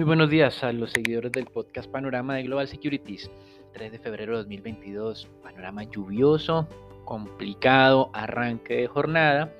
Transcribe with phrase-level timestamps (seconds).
[0.00, 3.30] Muy buenos días a los seguidores del podcast Panorama de Global Securities.
[3.74, 6.66] 3 de febrero de 2022, panorama lluvioso,
[7.04, 9.52] complicado, arranque de jornada,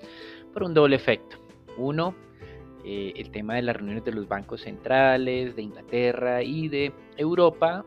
[0.54, 1.36] por un doble efecto.
[1.76, 2.14] Uno,
[2.86, 7.84] eh, el tema de las reuniones de los bancos centrales de Inglaterra y de Europa,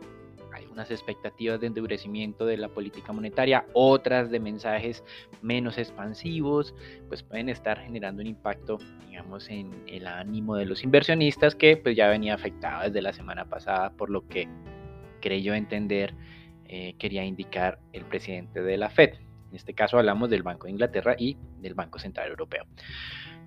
[0.53, 5.03] hay unas expectativas de endurecimiento de la política monetaria, otras de mensajes
[5.41, 6.73] menos expansivos,
[7.07, 8.77] pues pueden estar generando un impacto,
[9.09, 13.45] digamos, en el ánimo de los inversionistas que pues ya venía afectado desde la semana
[13.45, 14.47] pasada por lo que
[15.21, 16.13] creyó entender
[16.75, 19.13] eh, quería indicar el presidente de la Fed.
[19.49, 22.65] En este caso hablamos del Banco de Inglaterra y del Banco Central Europeo.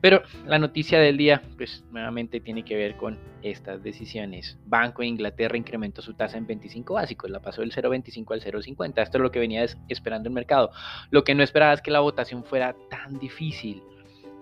[0.01, 4.59] Pero la noticia del día, pues nuevamente tiene que ver con estas decisiones.
[4.67, 9.03] Banco de Inglaterra incrementó su tasa en 25 básicos, la pasó del 0,25 al 0,50.
[9.03, 10.71] Esto es lo que venía esperando el mercado.
[11.11, 13.83] Lo que no esperaba es que la votación fuera tan difícil.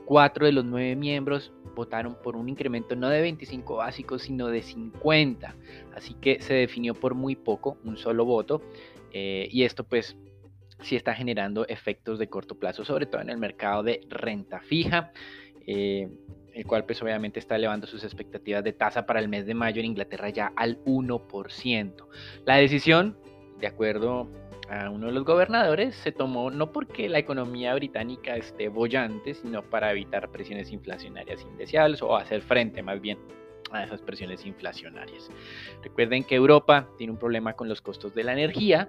[0.04, 4.62] Cuatro de los nueve miembros votaron por un incremento no de 25 básicos, sino de
[4.62, 5.54] 50.
[5.94, 8.62] Así que se definió por muy poco, un solo voto.
[9.12, 10.16] Eh, y esto pues
[10.80, 15.12] sí está generando efectos de corto plazo, sobre todo en el mercado de renta fija.
[15.66, 16.08] Eh,
[16.54, 19.80] el cual pues obviamente está elevando sus expectativas de tasa para el mes de mayo
[19.80, 22.06] en Inglaterra ya al 1%.
[22.44, 23.16] La decisión,
[23.58, 24.28] de acuerdo
[24.70, 29.62] a uno de los gobernadores, se tomó no porque la economía británica esté bollante, sino
[29.62, 33.18] para evitar presiones inflacionarias indeseables o hacer frente más bien
[33.72, 35.28] a esas presiones inflacionarias.
[35.82, 38.88] Recuerden que Europa tiene un problema con los costos de la energía.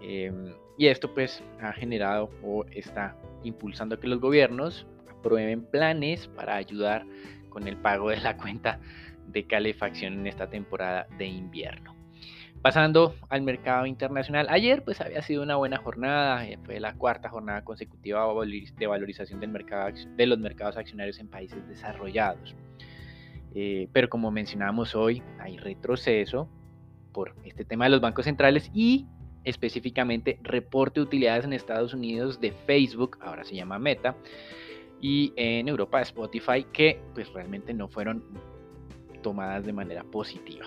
[0.00, 0.32] Eh,
[0.76, 4.86] y esto pues ha generado o está impulsando que los gobiernos
[5.18, 7.04] aprueben planes para ayudar
[7.48, 8.80] con el pago de la cuenta
[9.26, 11.94] de calefacción en esta temporada de invierno.
[12.62, 17.28] Pasando al mercado internacional, ayer pues había sido una buena jornada, eh, fue la cuarta
[17.28, 18.26] jornada consecutiva
[18.76, 22.56] de valorización del mercado, de los mercados accionarios en países desarrollados.
[23.54, 26.48] Eh, pero como mencionamos hoy, hay retroceso
[27.12, 29.06] por este tema de los bancos centrales y
[29.44, 34.16] específicamente reporte de utilidades en Estados Unidos de Facebook, ahora se llama Meta,
[35.00, 38.24] y en Europa Spotify que pues realmente no fueron
[39.22, 40.66] tomadas de manera positiva.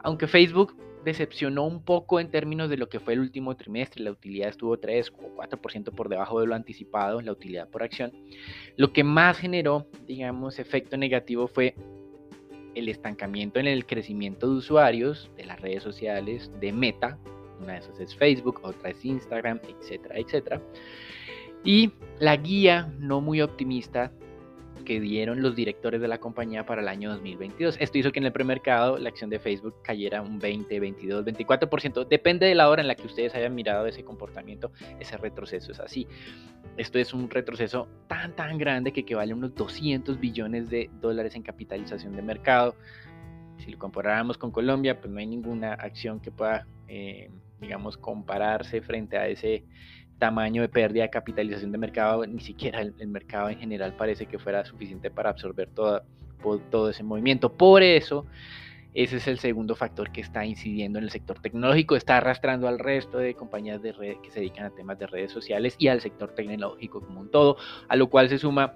[0.00, 4.10] Aunque Facebook decepcionó un poco en términos de lo que fue el último trimestre, la
[4.10, 8.12] utilidad estuvo 3 o 4% por debajo de lo anticipado, la utilidad por acción,
[8.76, 11.74] lo que más generó, digamos, efecto negativo fue
[12.74, 17.18] el estancamiento en el crecimiento de usuarios de las redes sociales de Meta,
[17.60, 20.60] una de esas es Facebook, otra es Instagram, etcétera, etcétera.
[21.66, 21.90] Y
[22.20, 24.12] la guía no muy optimista
[24.84, 27.76] que dieron los directores de la compañía para el año 2022.
[27.80, 32.06] Esto hizo que en el premercado la acción de Facebook cayera un 20, 22, 24%.
[32.06, 35.80] Depende de la hora en la que ustedes hayan mirado ese comportamiento, ese retroceso es
[35.80, 36.06] así.
[36.76, 41.34] Esto es un retroceso tan, tan grande que equivale a unos 200 billones de dólares
[41.34, 42.76] en capitalización de mercado.
[43.58, 47.28] Si lo comparáramos con Colombia, pues no hay ninguna acción que pueda, eh,
[47.60, 49.64] digamos, compararse frente a ese
[50.18, 54.38] tamaño de pérdida de capitalización de mercado, ni siquiera el, mercado en general parece que
[54.38, 56.04] fuera suficiente para absorber toda,
[56.70, 57.52] todo ese movimiento.
[57.52, 58.26] Por eso,
[58.94, 62.78] ese es el segundo factor que está incidiendo en el sector tecnológico, está arrastrando al
[62.78, 66.00] resto de compañías de redes que se dedican a temas de redes sociales y al
[66.00, 67.56] sector tecnológico como un todo,
[67.88, 68.74] a lo cual se suma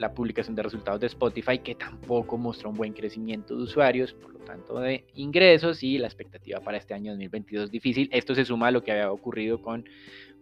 [0.00, 4.32] la publicación de resultados de Spotify, que tampoco mostró un buen crecimiento de usuarios, por
[4.32, 8.08] lo tanto de ingresos, y la expectativa para este año 2022 difícil.
[8.10, 9.84] Esto se suma a lo que había ocurrido con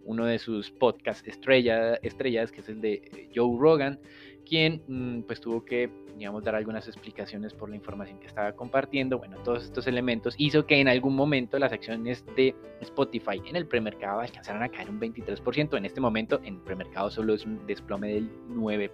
[0.09, 4.01] uno de sus podcasts estrella, estrellas, que es el de Joe Rogan,
[4.48, 9.18] quien mm, pues tuvo que, digamos, dar algunas explicaciones por la información que estaba compartiendo.
[9.18, 13.66] Bueno, todos estos elementos hizo que en algún momento las acciones de Spotify en el
[13.66, 15.77] premercado alcanzaran a caer un 23%.
[15.77, 18.91] En este momento en el premercado solo es un desplome del 9%.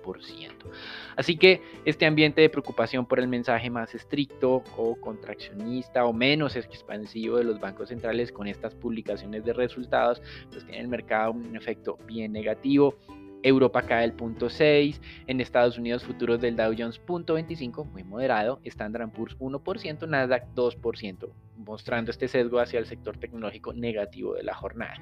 [1.16, 6.56] Así que este ambiente de preocupación por el mensaje más estricto o contraccionista o menos
[6.56, 11.56] expansivo de los bancos centrales con estas publicaciones de resultados, pues tiene el mercado un
[11.56, 12.96] efecto bien negativo
[13.44, 18.02] Europa cae el punto 6, en Estados Unidos futuros del Dow Jones punto 25, muy
[18.02, 24.44] moderado, Standard Poor's 1%, Nasdaq 2%, mostrando este sesgo hacia el sector tecnológico negativo de
[24.44, 24.96] la jornada.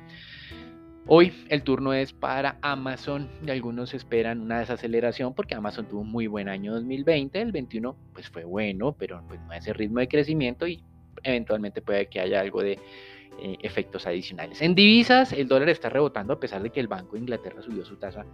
[1.06, 6.10] Hoy el turno es para Amazon y algunos esperan una desaceleración porque Amazon tuvo un
[6.10, 10.00] muy buen año 2020, el 21 pues fue bueno, pero pues no a ese ritmo
[10.00, 10.82] de crecimiento y
[11.22, 12.78] eventualmente puede que haya algo de
[13.38, 14.60] eh, efectos adicionales.
[14.62, 17.84] En divisas el dólar está rebotando a pesar de que el Banco de Inglaterra subió
[17.84, 18.24] su tasa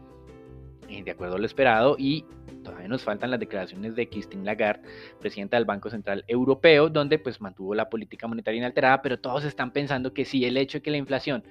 [0.88, 2.24] eh, de acuerdo a lo esperado y
[2.64, 4.88] todavía nos faltan las declaraciones de Christine Lagarde,
[5.20, 9.70] presidenta del Banco Central Europeo, donde pues mantuvo la política monetaria inalterada, pero todos están
[9.70, 11.44] pensando que si el hecho de que la inflación,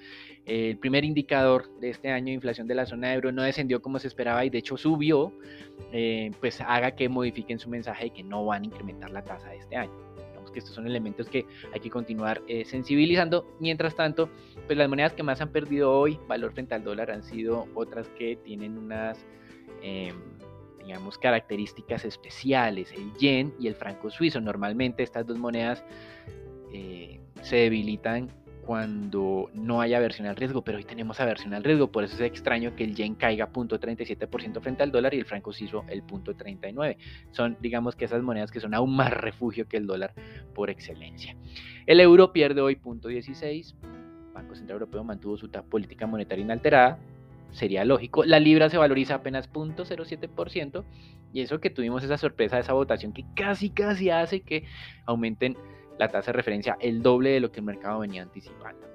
[0.46, 4.00] el primer indicador de este año de inflación de la zona euro no descendió como
[4.00, 5.32] se esperaba y de hecho subió,
[5.92, 9.50] eh, pues haga que modifiquen su mensaje de que no van a incrementar la tasa
[9.50, 10.07] de este año
[10.52, 13.46] que estos son elementos que hay que continuar eh, sensibilizando.
[13.60, 14.30] Mientras tanto,
[14.66, 18.10] pues las monedas que más han perdido hoy valor frente al dólar han sido otras
[18.10, 19.26] que tienen unas,
[19.82, 20.16] em,
[20.80, 24.42] digamos, características especiales, el yen y el franco suizo.
[24.42, 25.84] Normalmente estas dos monedas
[26.74, 28.32] eh, se debilitan
[28.68, 32.22] cuando no hay aversión al riesgo, pero hoy tenemos aversión al riesgo, por eso es
[32.22, 36.98] extraño que el yen caiga 0.37% frente al dólar y el franco suizo el 0.39.
[37.32, 40.14] Son, digamos que esas monedas que son aún más refugio que el dólar
[40.54, 41.38] por excelencia.
[41.86, 43.74] El euro pierde hoy 0.16,
[44.34, 47.00] Banco Central Europeo mantuvo su política monetaria inalterada,
[47.54, 48.26] sería lógico.
[48.26, 50.84] La libra se valoriza apenas 0.07%
[51.32, 54.66] y eso que tuvimos esa sorpresa, esa votación que casi casi hace que
[55.06, 55.56] aumenten
[56.00, 58.88] la tasa de referencia el doble de lo que el mercado venía anticipando.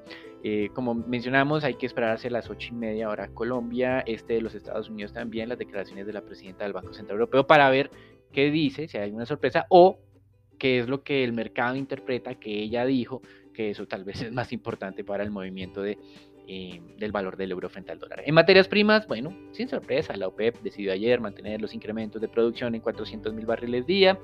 [0.45, 4.41] Eh, como mencionamos, hay que esperar hacia las ocho y media hora Colombia, este de
[4.41, 7.91] los Estados Unidos también, las declaraciones de la presidenta del Banco Central Europeo para ver
[8.33, 10.01] qué dice, si hay alguna sorpresa o
[10.59, 13.23] qué es lo que el mercado interpreta que ella dijo,
[13.55, 15.99] que eso tal vez es más importante para el movimiento de,
[16.49, 18.23] eh, del valor del euro frente al dólar.
[18.27, 22.75] En materias primas, bueno, sin sorpresa, la OPEP decidió ayer mantener los incrementos de producción
[22.75, 24.19] en 400 mil barriles día.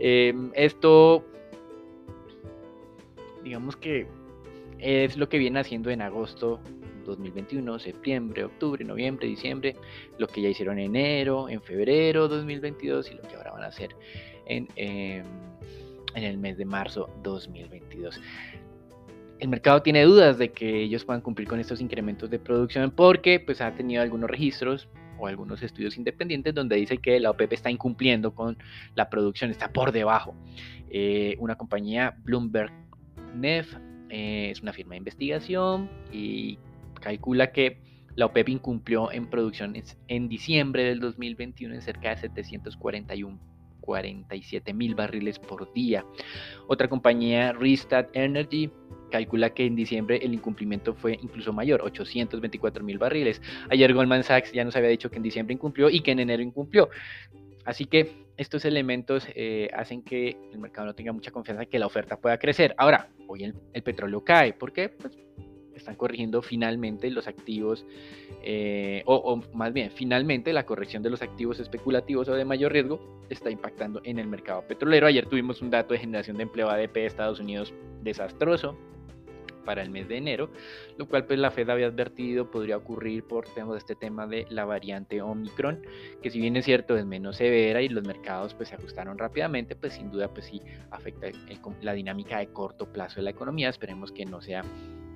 [0.00, 1.24] Eh, esto
[3.44, 4.06] digamos que
[4.78, 6.60] es lo que viene haciendo en agosto
[7.04, 9.76] 2021, septiembre, octubre, noviembre, diciembre,
[10.18, 13.66] lo que ya hicieron en enero, en febrero 2022 y lo que ahora van a
[13.66, 13.94] hacer
[14.46, 15.24] en, em,
[16.14, 18.20] en el mes de marzo 2022.
[19.38, 23.40] El mercado tiene dudas de que ellos puedan cumplir con estos incrementos de producción porque
[23.40, 24.88] pues ha tenido algunos registros
[25.18, 28.56] o algunos estudios independientes donde dice que la OPEP está incumpliendo con
[28.94, 30.34] la producción, está por debajo.
[30.88, 32.72] Eh, una compañía Bloomberg
[33.34, 33.74] NEF
[34.10, 36.58] eh, es una firma de investigación y
[37.00, 37.78] calcula que
[38.16, 39.74] la OPEP incumplió en producción
[40.08, 43.38] en diciembre del 2021 en cerca de 741
[43.84, 46.04] 47 mil barriles por día.
[46.68, 48.70] Otra compañía, Restart Energy,
[49.10, 53.42] calcula que en diciembre el incumplimiento fue incluso mayor, 824 mil barriles.
[53.70, 56.42] Ayer Goldman Sachs ya nos había dicho que en diciembre incumplió y que en enero
[56.42, 56.88] incumplió.
[57.64, 61.86] Así que estos elementos eh, hacen que el mercado no tenga mucha confianza que la
[61.86, 62.74] oferta pueda crecer.
[62.78, 64.52] Ahora, hoy el, petróleo cae.
[64.52, 64.88] ¿Por qué?
[64.88, 65.16] Pues
[65.74, 67.84] están corrigiendo finalmente los activos,
[68.42, 72.72] eh, o, o, más bien, finalmente la corrección de los activos especulativos o de mayor
[72.72, 75.06] riesgo está impactando en el mercado petrolero.
[75.06, 78.78] Ayer tuvimos un dato de generación de empleo ADP de Estados Unidos desastroso,
[79.64, 80.50] para el mes de enero,
[80.98, 83.46] lo cual pues la Fed había advertido podría ocurrir por
[83.76, 85.82] este tema de la variante Omicron,
[86.22, 89.76] que si bien es cierto es menos severa y los mercados pues se ajustaron rápidamente,
[89.76, 91.28] pues sin duda pues sí afecta
[91.82, 94.62] la dinámica de corto plazo de la economía, esperemos que no sea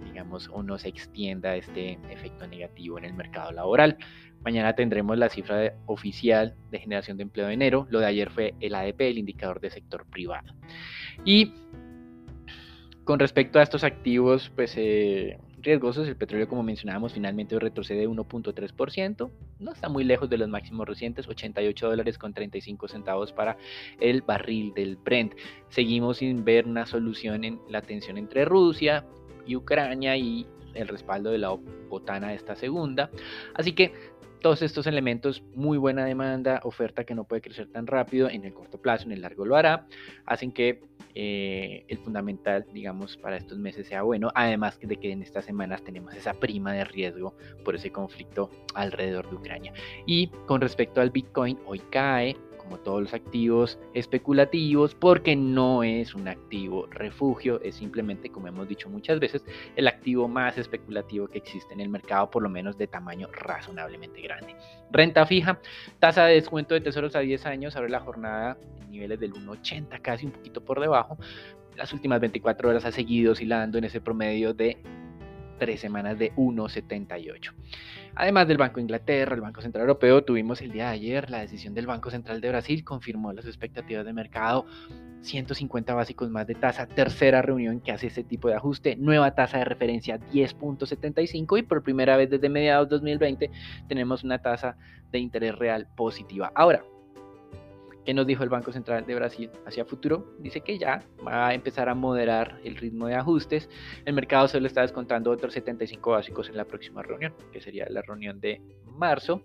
[0.04, 3.98] digamos o no se extienda este efecto negativo en el mercado laboral.
[4.44, 7.86] Mañana tendremos la cifra oficial de generación de empleo de enero.
[7.90, 10.54] Lo de ayer fue el ADP, el indicador de sector privado.
[11.24, 11.52] Y
[13.08, 19.30] con respecto a estos activos, pues eh, riesgosos, el petróleo, como mencionábamos, finalmente retrocede 1.3%,
[19.60, 23.56] no está muy lejos de los máximos recientes, 88 dólares con 35 centavos para
[23.98, 25.32] el barril del Brent.
[25.70, 29.06] Seguimos sin ver una solución en la tensión entre Rusia
[29.46, 31.52] y Ucrania y el respaldo de la
[31.88, 33.10] OTAN a esta segunda.
[33.54, 33.94] Así que
[34.42, 38.52] todos estos elementos, muy buena demanda, oferta que no puede crecer tan rápido en el
[38.52, 39.86] corto plazo, en el largo lo hará,
[40.26, 40.82] hacen que
[41.14, 45.82] eh, el fundamental, digamos, para estos meses sea bueno, además de que en estas semanas
[45.82, 47.34] tenemos esa prima de riesgo
[47.64, 49.72] por ese conflicto alrededor de Ucrania.
[50.06, 52.36] Y con respecto al Bitcoin, hoy cae,
[52.68, 58.68] como todos los activos especulativos, porque no es un activo refugio, es simplemente, como hemos
[58.68, 59.42] dicho muchas veces,
[59.74, 64.20] el activo más especulativo que existe en el mercado, por lo menos de tamaño razonablemente
[64.20, 64.54] grande.
[64.92, 65.60] Renta fija,
[65.98, 70.02] tasa de descuento de tesoros a 10 años, abre la jornada en niveles del 1,80,
[70.02, 71.16] casi un poquito por debajo.
[71.74, 74.76] Las últimas 24 horas ha seguido oscilando en ese promedio de
[75.58, 77.52] tres semanas de 1,78.
[78.14, 81.40] Además del Banco de Inglaterra, el Banco Central Europeo, tuvimos el día de ayer la
[81.40, 84.66] decisión del Banco Central de Brasil, confirmó las expectativas de mercado,
[85.22, 89.58] 150 básicos más de tasa, tercera reunión que hace este tipo de ajuste, nueva tasa
[89.58, 93.50] de referencia 10.75 y por primera vez desde mediados de 2020
[93.88, 94.76] tenemos una tasa
[95.12, 96.52] de interés real positiva.
[96.54, 96.82] Ahora,
[98.08, 100.34] ¿Qué nos dijo el Banco Central de Brasil hacia futuro?
[100.38, 103.68] Dice que ya va a empezar a moderar el ritmo de ajustes.
[104.06, 108.00] El mercado solo está descontando otros 75 básicos en la próxima reunión, que sería la
[108.00, 109.42] reunión de marzo.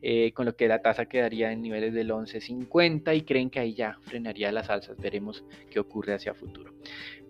[0.00, 3.74] Eh, con lo que la tasa quedaría en niveles del 11.50 y creen que ahí
[3.74, 4.96] ya frenaría las alzas.
[4.98, 6.72] Veremos qué ocurre hacia futuro.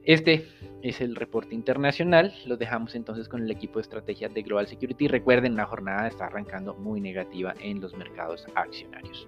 [0.04, 0.48] Este
[0.82, 2.34] es el reporte internacional.
[2.44, 5.08] Lo dejamos entonces con el equipo de estrategias de Global Security.
[5.08, 9.26] Recuerden, la jornada está arrancando muy negativa en los mercados accionarios.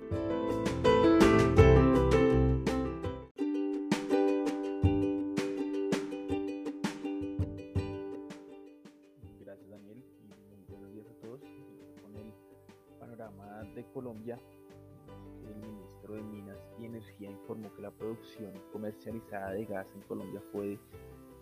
[18.31, 20.79] Producción comercializada de gas en Colombia fue de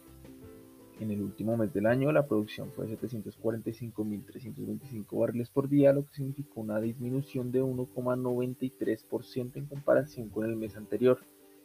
[1.00, 6.06] En el último mes del año, la producción fue de 745.325 barriles por día, lo
[6.06, 11.18] que significó una disminución de 1,93% en comparación con el mes anterior.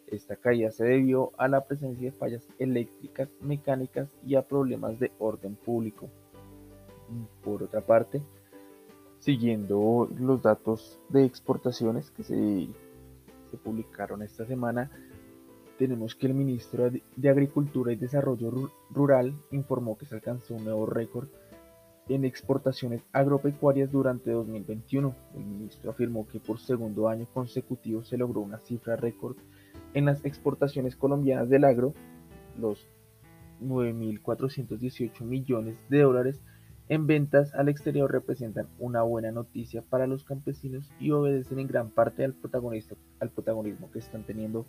[0.07, 5.11] Esta caída se debió a la presencia de fallas eléctricas, mecánicas y a problemas de
[5.19, 6.09] orden público.
[7.43, 8.23] Por otra parte,
[9.19, 12.67] siguiendo los datos de exportaciones que se,
[13.51, 14.89] se publicaron esta semana,
[15.79, 18.51] tenemos que el ministro de Agricultura y Desarrollo
[18.91, 21.29] Rural informó que se alcanzó un nuevo récord
[22.09, 25.15] en exportaciones agropecuarias durante 2021.
[25.35, 29.37] El ministro afirmó que por segundo año consecutivo se logró una cifra récord
[29.93, 31.93] en las exportaciones colombianas del agro,
[32.59, 32.85] los
[33.61, 36.41] 9.418 millones de dólares
[36.89, 41.89] en ventas al exterior representan una buena noticia para los campesinos y obedecen en gran
[41.91, 44.65] parte al, protagonismo que están teniendo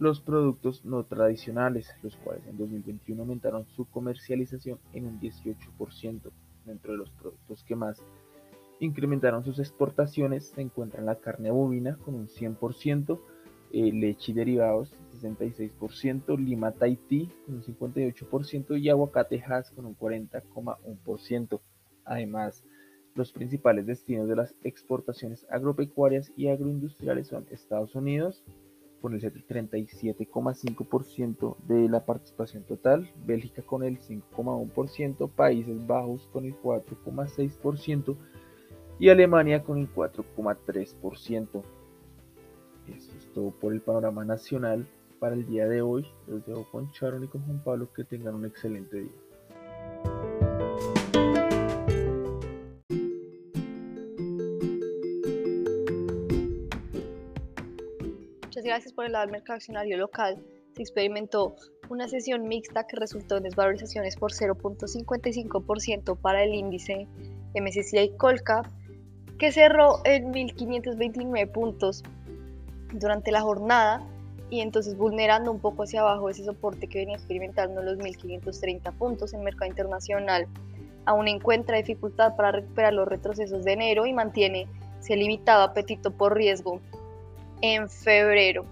[0.00, 6.32] los productos no tradicionales, los cuales en 2021 aumentaron su comercialización en un 18%.
[6.64, 8.02] Dentro de los productos que más
[8.80, 13.20] incrementaron sus exportaciones se encuentran la carne bovina con un 100%,
[13.72, 14.90] eh, leche y derivados
[15.20, 21.60] 66%, lima Tahití con un 58% y aguacate Hass con un 40,1%.
[22.06, 22.64] Además,
[23.14, 28.42] los principales destinos de las exportaciones agropecuarias y agroindustriales son Estados Unidos,
[29.00, 36.54] con el 37,5% de la participación total, Bélgica con el 5,1%, Países Bajos con el
[36.60, 38.16] 4,6%
[38.98, 41.62] y Alemania con el 4,3%.
[42.88, 44.86] Eso es todo por el panorama nacional
[45.18, 46.06] para el día de hoy.
[46.26, 47.92] Los dejo con Sharon y con Juan Pablo.
[47.92, 49.12] Que tengan un excelente día.
[58.70, 60.38] Gracias por el mercado accionario local,
[60.76, 61.56] se experimentó
[61.88, 67.08] una sesión mixta que resultó en desvalorizaciones por 0.55% para el índice
[67.60, 68.66] MSCI Colcap,
[69.40, 72.04] que cerró en 1.529 puntos
[72.92, 74.06] durante la jornada
[74.50, 79.34] y entonces vulnerando un poco hacia abajo ese soporte que venía experimentando los 1.530 puntos
[79.34, 80.46] en mercado internacional.
[81.06, 84.68] Aún encuentra dificultad para recuperar los retrocesos de enero y mantiene
[85.00, 86.80] ese limitado apetito por riesgo
[87.62, 88.64] en febrero.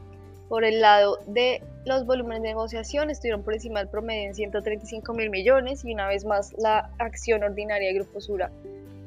[0.49, 5.13] Por el lado de los volúmenes de negociación estuvieron por encima del promedio en 135
[5.15, 8.51] mil millones y una vez más la acción ordinaria de Grupo Sura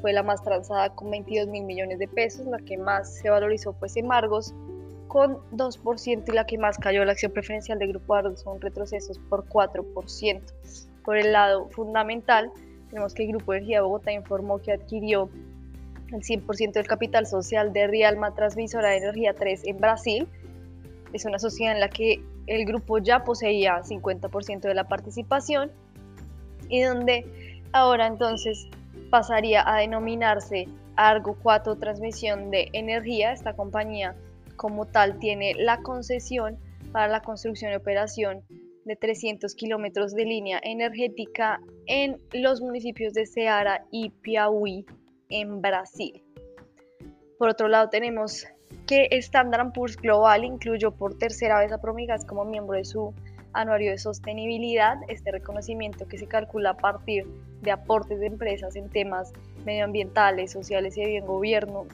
[0.01, 3.73] fue la más transada con 22 mil millones de pesos, la que más se valorizó
[3.73, 4.53] fue Semargos
[5.07, 9.19] con 2% y la que más cayó la acción preferencial de Grupo Argos son retrocesos
[9.29, 10.41] por 4%.
[11.03, 12.51] Por el lado fundamental,
[12.89, 15.29] tenemos que el Grupo Energía Bogotá informó que adquirió
[16.11, 20.27] el 100% del capital social de Rialma Transmisora de Energía 3 en Brasil.
[21.13, 25.71] Es una sociedad en la que el grupo ya poseía 50% de la participación
[26.69, 27.25] y donde
[27.71, 28.67] ahora entonces
[29.09, 33.31] pasaría a denominarse Argo 4 Transmisión de Energía.
[33.31, 34.15] Esta compañía
[34.55, 36.57] como tal tiene la concesión
[36.91, 38.41] para la construcción y operación
[38.85, 44.85] de 300 kilómetros de línea energética en los municipios de Ceará y Piauí
[45.31, 46.23] en Brasil.
[47.37, 48.45] Por otro lado tenemos
[48.85, 53.13] que Standard Poor's Global incluyó por tercera vez a Promigas como miembro de su
[53.53, 57.25] anuario de sostenibilidad, este reconocimiento que se calcula a partir
[57.61, 59.33] de aportes de empresas en temas
[59.65, 61.85] medioambientales, sociales y de bien gobierno,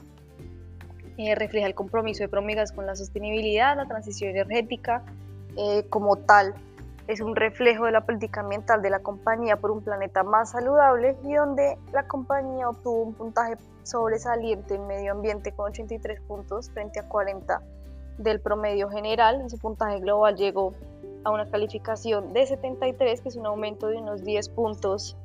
[1.16, 5.02] eh, refleja el compromiso de Promigas con la sostenibilidad, la transición energética,
[5.56, 6.54] eh, como tal
[7.08, 11.16] es un reflejo de la política ambiental de la compañía por un planeta más saludable
[11.24, 17.00] y donde la compañía obtuvo un puntaje sobresaliente en medio ambiente con 83 puntos frente
[17.00, 17.62] a 40
[18.18, 20.74] del promedio general y su puntaje global llegó
[21.24, 25.16] a una calificación de 73 que es un aumento de unos 10 puntos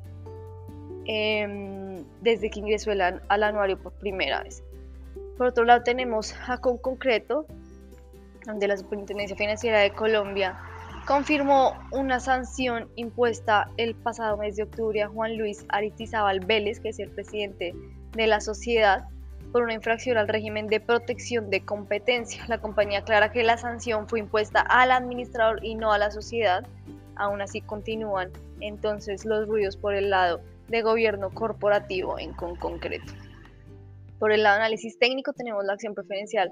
[1.04, 4.64] em, desde que ingresó al anuario por primera vez.
[5.36, 7.44] Por otro lado tenemos a Con Concreto,
[8.46, 10.58] donde la Superintendencia Financiera de Colombia
[11.06, 16.90] confirmó una sanción impuesta el pasado mes de octubre a Juan Luis Aristizábal Vélez, que
[16.90, 17.74] es el presidente
[18.12, 19.06] de la sociedad,
[19.52, 22.42] por una infracción al régimen de protección de competencia.
[22.48, 26.66] La compañía aclara que la sanción fue impuesta al administrador y no a la sociedad.
[27.16, 33.12] Aún así continúan entonces los ruidos por el lado de gobierno corporativo en con concreto.
[34.18, 36.50] Por el lado de análisis técnico tenemos la acción preferencial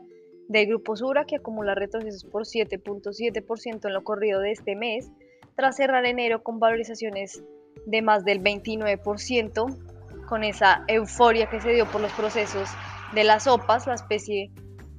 [0.48, 5.10] del Grupo Sura, que acumula retrocesos por 7.7% en lo corrido de este mes,
[5.56, 7.44] tras cerrar enero con valorizaciones
[7.86, 12.68] de más del 29%, con esa euforia que se dio por los procesos
[13.14, 14.50] de las OPAs, la especie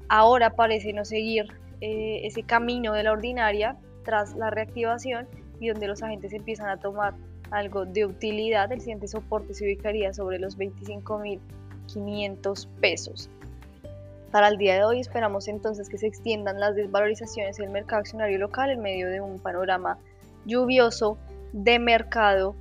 [0.10, 1.46] ahora parece no seguir
[1.82, 5.28] eh, ese camino de la ordinaria tras la reactivación
[5.60, 7.16] y donde los agentes empiezan a tomar
[7.52, 13.30] algo de utilidad, el siguiente soporte se ubicaría sobre los 25.500 pesos.
[14.34, 18.00] Para el día de hoy esperamos entonces que se extiendan las desvalorizaciones en el mercado
[18.00, 20.00] accionario local en medio de un panorama
[20.48, 21.20] lluvioso
[21.52, 22.56] de mercado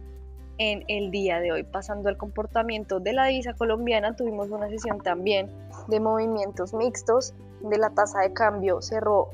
[0.58, 1.62] en el día de hoy.
[1.62, 5.50] Pasando al comportamiento de la divisa colombiana, tuvimos una sesión también
[5.88, 9.30] de movimientos mixtos, de la tasa de cambio cerró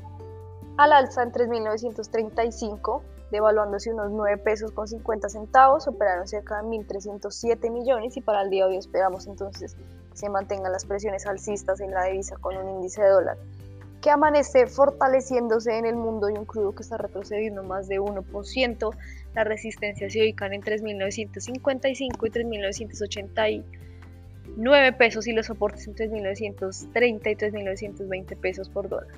[0.77, 7.69] al alza en 3.935, devaluándose unos 9 pesos con 50 centavos, operaron cerca de 1.307
[7.69, 9.75] millones y para el día de hoy esperamos entonces
[10.13, 13.37] se mantengan las presiones alcistas en la divisa con un índice de dólar
[14.01, 18.95] que amanece fortaleciéndose en el mundo y un crudo que está retrocediendo más de 1%.
[19.35, 22.13] La resistencia se ubican en 3.955 y
[24.55, 29.13] 3.989 pesos y los soportes en 3.930 y 3.920 pesos por dólar.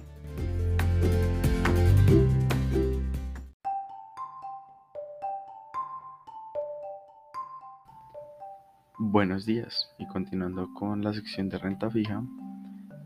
[9.11, 12.23] Buenos días y continuando con la sección de renta fija,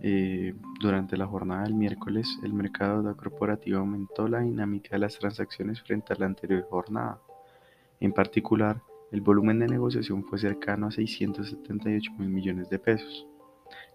[0.03, 5.17] eh, durante la jornada del miércoles el mercado de corporativo aumentó la dinámica de las
[5.17, 7.19] transacciones frente a la anterior jornada.
[7.99, 13.25] En particular, el volumen de negociación fue cercano a 678 mil millones de pesos.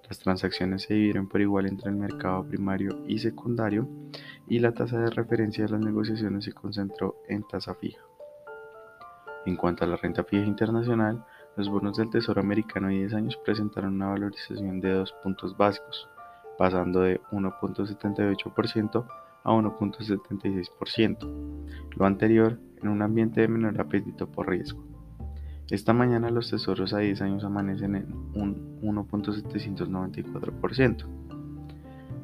[0.08, 3.88] Las transacciones se dividieron por igual entre el mercado primario y secundario
[4.48, 8.02] y la tasa de referencia de las negociaciones se concentró en tasa fija.
[9.46, 11.24] En cuanto a la renta fija internacional,
[11.56, 16.08] los bonos del Tesoro americano de 10 años presentaron una valorización de 2 puntos básicos,
[16.58, 19.06] pasando de 1.78%
[19.42, 24.84] a 1.76%, lo anterior en un ambiente de menor apetito por riesgo.
[25.70, 31.04] Esta mañana los tesoros a 10 años amanecen en un 1.794%.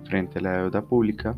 [0.05, 1.37] Frente a la deuda pública,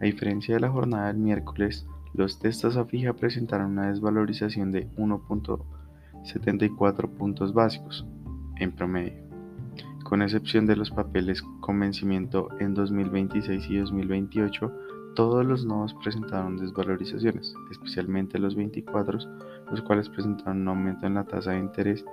[0.00, 4.88] a diferencia de la jornada del miércoles, los testas a fija presentaron una desvalorización de
[4.96, 5.79] 1.76%.
[6.24, 8.06] 74 puntos básicos
[8.56, 9.30] en promedio,
[10.04, 14.72] con excepción de los papeles con vencimiento en 2026 y 2028,
[15.14, 19.18] todos los nodos presentaron desvalorizaciones, especialmente los 24,
[19.70, 22.04] los cuales presentaron un aumento en la tasa de interés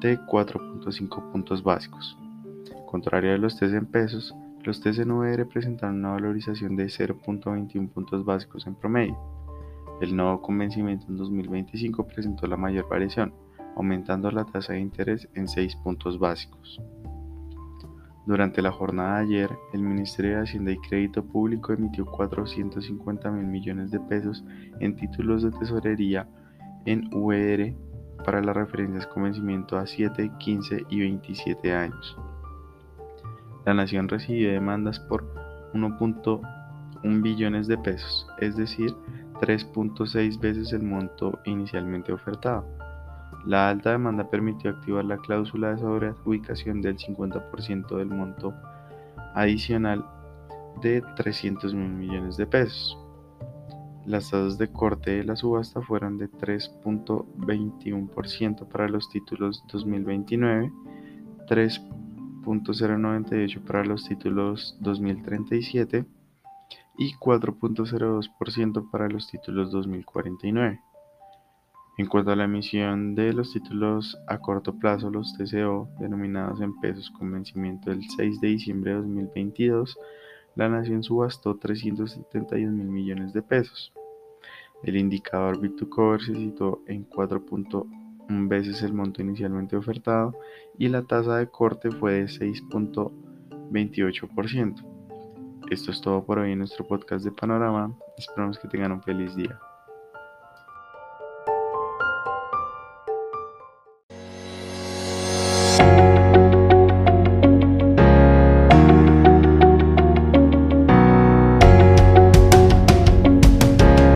[0.00, 2.18] de 4.5 puntos básicos.
[2.86, 7.88] Contrario a los TES en pesos, los TES en VR presentaron una valorización de 0.21
[7.90, 9.16] puntos básicos en promedio.
[10.00, 13.32] El nodo con vencimiento en 2025 presentó la mayor variación,
[13.76, 16.80] aumentando la tasa de interés en 6 puntos básicos.
[18.26, 23.46] Durante la jornada de ayer, el Ministerio de Hacienda y Crédito Público emitió 450 mil
[23.46, 24.44] millones de pesos
[24.80, 26.28] en títulos de tesorería
[26.86, 27.72] en UER
[28.24, 32.16] para las referencias con vencimiento a 7, 15 y 27 años.
[33.64, 35.24] La Nación recibió demandas por
[35.72, 36.56] 1.1
[37.04, 38.94] 1 billones de pesos, es decir,
[39.40, 42.66] 3.6 veces el monto inicialmente ofertado.
[43.46, 48.52] La alta demanda permitió activar la cláusula de sobreadjudicación del 50% del monto
[49.36, 50.04] adicional
[50.82, 52.98] de 300 mil millones de pesos.
[54.04, 60.72] Las tasas de corte de la subasta fueron de 3.21% para los títulos 2029,
[61.48, 66.04] 3.098% para los títulos 2037
[66.98, 70.80] y 4.02% para los títulos 2049.
[71.98, 76.78] En cuanto a la emisión de los títulos a corto plazo, los TCO, denominados en
[76.78, 79.98] pesos con vencimiento del 6 de diciembre de 2022,
[80.56, 83.94] la nación subastó 371 mil millones de pesos.
[84.82, 90.34] El indicador Bit2Cover se situó en 4.1 veces el monto inicialmente ofertado
[90.78, 94.84] y la tasa de corte fue de 6.28%.
[95.70, 97.96] Esto es todo por hoy en nuestro podcast de Panorama.
[98.18, 99.58] Esperamos que tengan un feliz día.